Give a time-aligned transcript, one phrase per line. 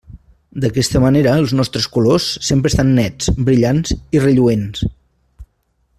[0.61, 4.87] D'aquesta manera els nostres colors sempre estan nets, brillants i relluents.